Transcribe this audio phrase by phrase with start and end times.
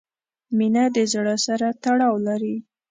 [0.57, 2.55] •مینه د زړۀ سره تړاو لري.